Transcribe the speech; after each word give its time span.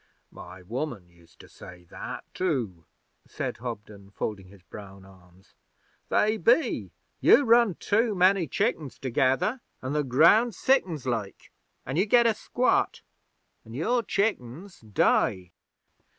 'My 0.31 0.63
woman 0.63 1.09
used 1.11 1.39
to 1.41 1.47
say 1.47 1.83
that 1.91 2.23
too,' 2.33 2.85
said 3.27 3.57
Hobden, 3.57 4.09
folding 4.09 4.47
his 4.47 4.63
brown 4.63 5.05
arms. 5.05 5.53
'They 6.09 6.37
be. 6.37 6.91
You 7.19 7.43
run 7.43 7.75
too 7.75 8.15
many 8.15 8.47
chickens 8.47 8.97
together, 8.97 9.61
an' 9.79 9.93
the 9.93 10.03
ground 10.03 10.55
sickens, 10.55 11.05
like, 11.05 11.51
an' 11.85 11.97
you 11.97 12.07
get 12.07 12.25
a 12.25 12.33
squat, 12.33 13.03
an' 13.63 13.75
your 13.75 14.01
chickens 14.01 14.79
die. 14.79 15.51